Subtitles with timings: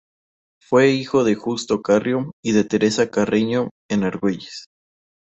[0.59, 4.65] Fue hijo de Justo Carrió y de Teresa Carreño de Argüelles.